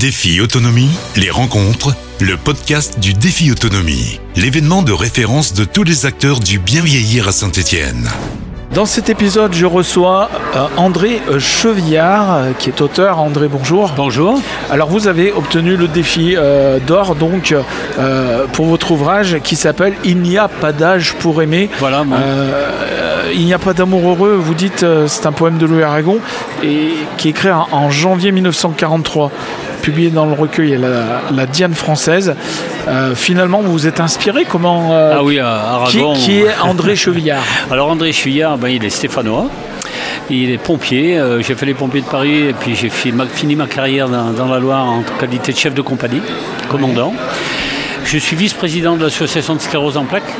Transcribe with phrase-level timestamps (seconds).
[0.00, 6.06] Défi Autonomie, les rencontres, le podcast du Défi Autonomie, l'événement de référence de tous les
[6.06, 8.08] acteurs du bien vieillir à Saint-Étienne.
[8.72, 13.18] Dans cet épisode, je reçois euh, André euh, Chevillard, euh, qui est auteur.
[13.18, 13.92] André, bonjour.
[13.94, 14.40] Bonjour.
[14.70, 17.52] Alors, vous avez obtenu le défi euh, d'or donc
[17.98, 21.68] euh, pour votre ouvrage qui s'appelle Il n'y a pas d'âge pour aimer.
[21.78, 22.18] Voilà, moi.
[22.18, 22.99] Euh,
[23.32, 24.34] Il n'y a pas d'amour heureux.
[24.34, 26.18] Vous dites euh, c'est un poème de Louis Aragon
[26.62, 29.30] et qui est écrit en, janvier 1943
[29.82, 32.34] publié dans le recueil La, la Diane française.
[32.88, 36.14] Euh, finalement, vous vous êtes inspiré comment euh, ah oui, qui, Aragon.
[36.14, 39.46] qui est André Chevillard Alors André Chouillard, ben, il est stéphanois.
[40.28, 41.18] Il est pompier.
[41.18, 44.46] Euh, j'ai fait les pompiers de Paris et puis j'ai fini ma carrière dans, dans
[44.46, 46.22] la Loire en qualité de chef de compagnie,
[46.68, 47.12] commandant.
[48.12, 50.34] Je suis vice-président de l'association de sclérose en plaques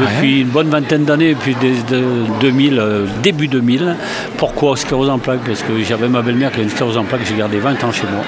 [0.00, 2.02] depuis une bonne vingtaine d'années, depuis des- de
[2.40, 3.94] 2000, euh, début 2000.
[4.38, 5.40] Pourquoi sclérose en plaques?
[5.46, 7.92] Parce que j'avais ma belle-mère qui a une sclérose en plaques, j'ai gardé 20 ans
[7.92, 8.24] chez moi.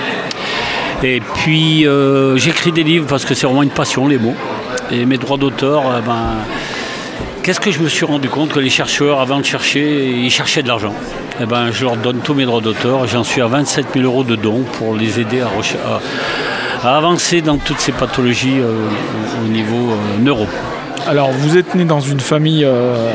[1.02, 4.36] Et puis euh, j'écris des livres parce que c'est vraiment une passion, les mots.
[4.92, 6.36] Et mes droits d'auteur, euh, ben,
[7.42, 8.54] Qu'est-ce que je me suis rendu compte?
[8.54, 10.94] Que les chercheurs, avant de chercher, ils cherchaient de l'argent.
[11.42, 13.06] Eh ben, je leur donne tous mes droits d'auteur.
[13.06, 16.00] J'en suis à 27 000 euros de dons pour les aider à, à-
[16.84, 18.86] à avancer dans toutes ces pathologies euh,
[19.42, 20.46] au, au niveau euh, neuro.
[21.06, 23.10] Alors, vous êtes né dans une famille euh,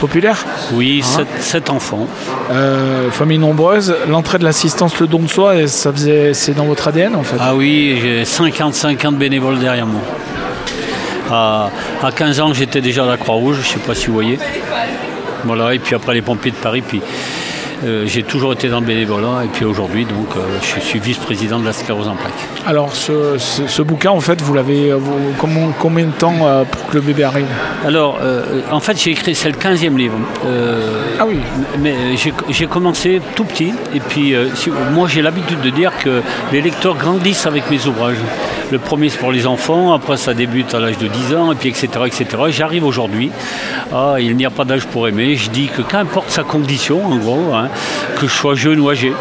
[0.00, 2.06] populaire, Oui, sept, sept enfants.
[2.50, 3.94] euh, famille nombreuse.
[4.08, 7.36] L'entrée de l'assistance, le don de soi, ça faisait, c'est dans votre ADN en fait?
[7.40, 10.00] Ah oui, j'ai 55 ans de bénévoles derrière moi.
[11.30, 11.70] À,
[12.02, 14.38] à 15 ans, j'étais déjà à la Croix-Rouge, je ne sais pas si vous voyez.
[15.44, 17.00] Voilà, et puis après les pompiers de Paris, puis
[17.84, 20.28] euh, j'ai toujours été dans le bénévolat, et puis aujourd'hui, donc,
[20.62, 22.32] je suis vice-président de la sclérose en plaques.
[22.64, 24.92] Alors, ce, ce- ce bouquin, en fait, vous l'avez.
[24.92, 24.98] euh,
[25.80, 27.46] combien de temps euh, pour que le bébé arrive
[27.84, 30.14] Alors, euh, en fait, j'ai écrit, c'est le 15e livre.
[30.46, 30.80] Euh,
[31.18, 31.38] Ah oui.
[31.80, 36.60] Mais j'ai- commencé tout petit, et puis si- moi j'ai l'habitude de dire que les
[36.62, 38.16] lecteurs grandissent avec mes ouvrages.
[38.70, 41.54] Le premier c'est pour les enfants, après ça débute à l'âge de 10 ans, et
[41.56, 41.88] puis etc.
[42.06, 42.24] etc.
[42.50, 43.30] J'arrive aujourd'hui,
[43.92, 47.16] ah, il n'y a pas d'âge pour aimer, je dis que qu'importe sa condition, en
[47.16, 47.68] gros, hein,
[48.18, 49.12] que je sois jeune ou âgé,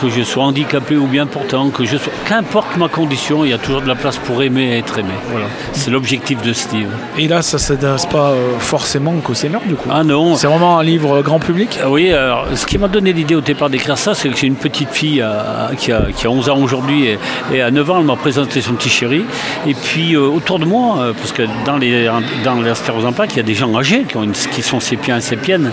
[0.00, 2.12] que je sois handicapé ou bien portant, que je sois...
[2.28, 5.12] Qu'importe ma condition, il y a toujours de la place pour aimer et être aimé.
[5.30, 5.46] Voilà.
[5.72, 6.90] C'est l'objectif de ce livre.
[7.18, 9.88] Et là, ça ne s'adresse pas euh, forcément qu'aux seniors, du coup.
[9.92, 11.78] Ah non, C'est vraiment un livre euh, grand public?
[11.82, 14.46] Ah Oui, alors, ce qui m'a donné l'idée au départ d'écrire ça, c'est que j'ai
[14.46, 17.18] une petite fille euh, qui, a, qui a 11 ans aujourd'hui et,
[17.52, 19.24] et à 9 ans, elle m'a présenté son petit chéri.
[19.66, 22.08] Et puis euh, autour de moi, euh, parce que dans les,
[22.44, 25.20] dans plaques, il y a des gens âgés qui, ont une- qui sont sépiens et
[25.20, 25.70] sépiennes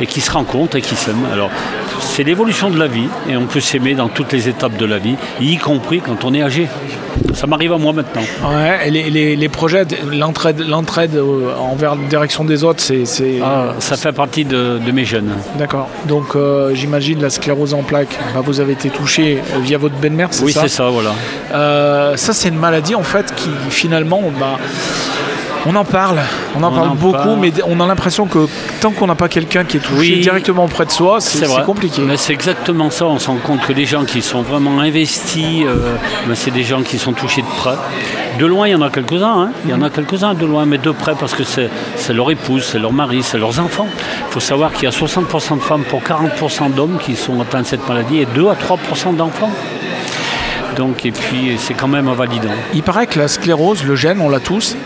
[0.00, 1.26] et qui se rencontrent et qui s'aiment.
[1.32, 1.50] Alors,
[2.00, 4.98] c'est l'évolution de la vie et on peut s'aimer dans toutes les étapes de la
[4.98, 6.68] vie, y compris quand on est âgé.
[7.32, 8.22] Ça m'arrive à moi maintenant.
[8.44, 13.04] Ouais, les, les- les projets, de- l'entraide, l'entraide euh, envers la direction des autres, c'est.
[13.42, 15.30] Ah, ça fait partie de, de mes jeunes.
[15.56, 15.88] D'accord.
[16.08, 19.94] Donc, euh, j'imagine la sclérose en plaques, bah, vous avez été touché euh, via votre
[19.94, 21.10] belle-mère, c'est Oui, ça c'est ça, voilà.
[21.54, 24.58] Euh, ça, c'est une maladie en fait qui finalement, bah,
[25.66, 26.18] on en parle,
[26.56, 27.38] on en On parle en beaucoup, parle.
[27.40, 28.46] mais on a l'impression que
[28.80, 30.20] tant qu'on n'a pas quelqu'un qui est touché Oui.
[30.20, 32.02] directement près de soi, c'est compliqué.
[32.02, 33.06] Mais c'est exactement ça.
[33.06, 35.94] On se rend compte que les gens qui sont vraiment investis, euh,
[36.26, 37.76] ben, c'est des gens qui sont touchés de près.
[38.38, 39.42] De loin, il y en a quelques-uns.
[39.44, 39.50] hein.
[39.64, 42.30] Il y en a quelques-uns de loin, mais de près parce que c'est c'est leur
[42.30, 43.86] épouse, c'est leur mari, c'est leurs enfants.
[44.28, 47.62] Il faut savoir qu'il y a 60% de femmes pour 40% d'hommes qui sont atteints
[47.62, 49.50] de cette maladie et 2 à 3% d'enfants.
[50.76, 52.48] Donc, et puis, c'est quand même invalidant.
[52.74, 54.76] Il paraît que la sclérose, le gène, on l'a tous,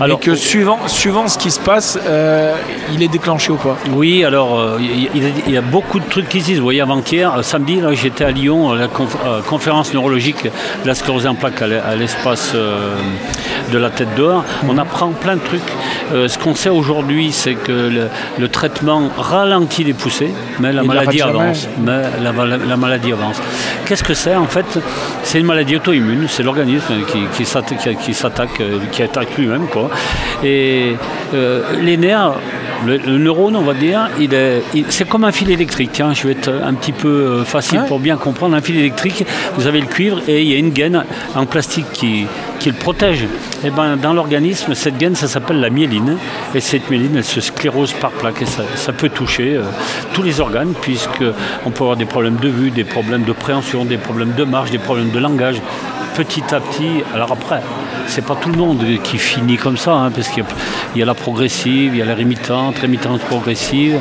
[0.00, 2.54] Alors, et que suivant, suivant ce qui se passe, euh,
[2.92, 3.76] il est déclenché ou pas.
[3.92, 6.58] Oui, alors euh, il y, a- il y a beaucoup de trucs qui se disent.
[6.58, 10.86] Vous voyez, avant-hier, euh, samedi, j'étais à Lyon, à la conf- euh, conférence neurologique de
[10.86, 12.54] la sclérose en plaques à l'e- à l'espace
[13.72, 14.44] de la tête d'or.
[14.68, 15.62] On apprend plein de trucs.
[16.12, 18.08] Ce qu'on sait aujourd'hui, c'est que le,
[18.38, 21.68] le traitement ralentit les poussées, mais la maladie avance.
[21.78, 23.36] Mais la, la- la maladie avance.
[23.86, 24.66] Qu'est-ce que c'est En fait,
[25.22, 26.26] c'est une maladie auto-immune.
[26.28, 29.66] C'est l'organisme qui, qui s'atta- qui- qui s'attaque, euh, qui attaque lui-même.
[29.66, 29.85] Quoi.
[30.44, 30.94] Et
[31.34, 32.32] euh, les nerfs,
[32.86, 36.00] le, le neurone, on va dire, il est, il- c'est comme un fil électrique.
[36.00, 36.12] hein.
[36.14, 37.86] Je vais être un petit peu euh, facile Ouais.
[37.86, 38.54] pour bien comprendre.
[38.54, 39.24] Un fil électrique,
[39.56, 41.04] vous avez le cuivre et il y a une gaine
[41.34, 42.26] en plastique qui,
[42.60, 43.24] qui le protège.
[43.64, 46.16] Et ben, dans l'organisme, cette gaine, ça s'appelle la myéline.
[46.54, 48.42] Et cette myéline, elle se sclérose par plaque.
[48.42, 49.62] Et ça, ça peut toucher euh,
[50.12, 53.96] tous les organes, puisqu'on peut avoir des problèmes de vue, des problèmes de préhension, des
[53.98, 55.56] problèmes de marche, des problèmes de langage.
[56.16, 57.60] Petit à petit, alors après,
[58.06, 60.44] c'est pas tout le monde qui finit comme ça, hein, parce qu'il
[60.94, 63.98] y, a la progressive, il y a la rémitante, rémitante progressive.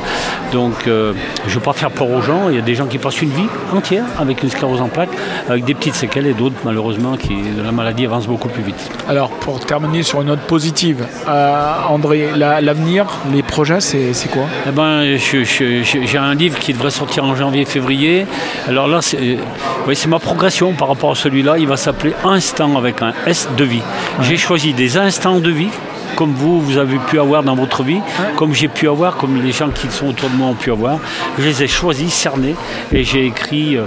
[0.54, 1.12] Donc, euh,
[1.44, 2.50] je ne veux pas faire peur aux gens.
[2.50, 5.10] Il y a des gens qui passent une vie entière avec une sclérose en plaques,
[5.50, 8.90] avec des petites séquelles et d'autres, malheureusement, qui la maladie avance beaucoup plus vite.
[9.10, 14.44] Alors, pour terminer sur une note positive, euh, André, l'avenir, les projets, c'est quoi?
[14.68, 18.26] Eh ben, J'ai un livre qui devrait sortir en janvier-février.
[18.70, 21.58] Alors là, c'est ma progression par rapport à celui-là.
[21.58, 23.82] Il va s'appeler Instant avec un S de vie.
[24.22, 25.70] J'ai choisi des instants de vie
[26.16, 28.00] comme vous, vous avez pu avoir dans votre vie,
[28.36, 31.00] comme j'ai pu avoir, comme les gens qui sont autour de moi ont pu avoir.
[31.38, 32.56] Je les ai choisis, cernés,
[32.92, 33.84] et j'ai écrit euh,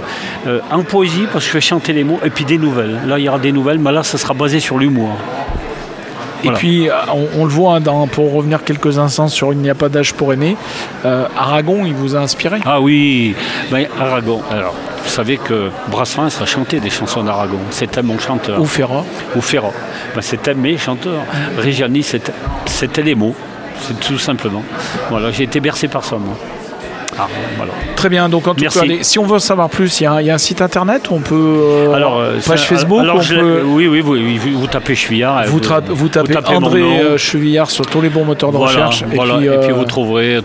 [0.47, 2.99] euh, en poésie, parce que je fais chanter les mots, et puis des nouvelles.
[3.07, 5.09] Là, il y aura des nouvelles, mais là, ça sera basé sur l'humour.
[6.43, 6.93] Et puis, euh,
[7.37, 10.33] on, le voit, hein, pour revenir quelques instants sur Il n'y a pas d'âge pour
[10.33, 10.55] aimer,
[11.03, 13.35] Aragon, il vous a inspiré Ah oui,
[13.71, 14.41] ben, Aragon.
[14.51, 17.59] Alors, vous savez que Brassens a chanté des chansons d'Aragon.
[17.71, 18.59] C'était mon chanteur.
[18.59, 19.05] Ou Ferrat.
[19.35, 19.73] Ou Ferrat.
[20.15, 21.23] Ben, c'était mes chanteurs.
[21.57, 23.35] Régiani, c'était les mots.
[23.81, 24.63] C'est tout simplement.
[25.09, 26.35] Voilà, j'ai été bercé par ça, moi.
[27.19, 27.27] Ah,
[27.95, 30.33] Très bien, donc en tout cas, si on veut en savoir plus, il y, a
[30.33, 31.35] un site internet on peut.
[31.35, 33.03] Euh, alors, euh, page Facebook
[33.65, 35.45] Oui, oui, oui, vous, tapez Chevillard.
[35.47, 39.01] Vous, vous, tapez, André euh, Chevillard sur tous les bons moteurs de recherche.
[39.01, 40.39] et, puis, et, puis, vous trouverez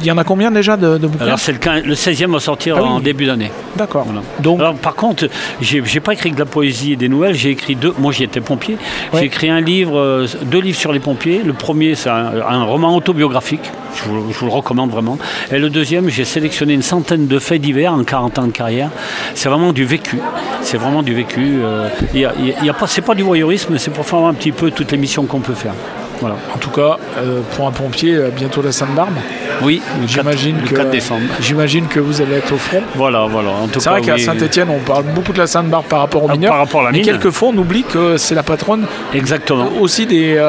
[0.00, 2.40] il y en a combien déjà de, de bouquins Alors, c'est le, le, 16e va
[2.40, 3.50] sortir ah en début d'année.
[3.76, 4.06] D'accord.
[4.40, 4.60] Donc...
[4.60, 5.28] Alors, par contre,
[5.60, 7.94] j'ai pas écrit que de la poésie et des nouvelles, j'ai écrit deux.
[7.98, 8.76] Moi, j'y étais pompier.
[9.14, 11.42] J'ai écrit un livre, deux livres sur les pompiers.
[11.44, 13.70] Le premier, c'est un, roman autobiographique.
[13.96, 15.18] Je vous, le recommande vraiment.
[15.50, 18.90] Et le deuxième, j'ai sélectionné une centaine de faits divers en 40 ans de carrière.
[19.34, 20.18] C'est vraiment du vécu.
[20.62, 21.60] C'est vraiment du vécu.
[21.62, 24.70] Euh, il y a, pas, c'est pas du voyeurisme, c'est pour faire un petit peu
[24.70, 25.74] toutes les missions qu'on peut faire.
[26.20, 26.36] Voilà.
[26.54, 29.16] En tout cas, euh, pour un pompier, euh, bientôt la Sainte-Barbe.
[29.62, 31.22] Oui, j'imagine que décembre.
[31.40, 32.82] J'imagine que vous allez être au front.
[32.94, 33.50] Voilà, voilà.
[33.78, 36.50] C'est vrai qu'à Saint-Étienne, on parle beaucoup de la Sainte-Barbe par rapport aux ah, mineurs.
[36.50, 38.86] Par rapport à la mais quelquefois, on oublie que c'est la patronne.
[39.14, 39.68] Exactement.
[39.80, 40.40] Aussi des,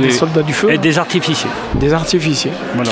[0.00, 0.70] des soldats du feu.
[0.72, 1.50] Et des artificiers.
[1.74, 2.52] Des artificiers.
[2.74, 2.90] Voilà.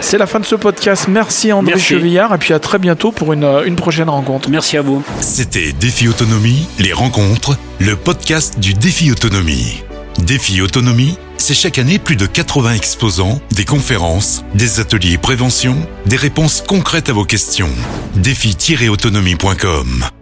[0.00, 1.06] C'est la fin de ce podcast.
[1.08, 4.48] Merci André Chevillard et puis à très bientôt pour une, une prochaine rencontre.
[4.48, 5.02] Merci à vous.
[5.20, 9.82] C'était Défi Autonomie, les rencontres, le podcast du Défi Autonomie.
[10.18, 15.76] Défi Autonomie, c'est chaque année plus de 80 exposants, des conférences, des ateliers prévention,
[16.06, 17.70] des réponses concrètes à vos questions.
[18.16, 20.19] Défi-autonomie.com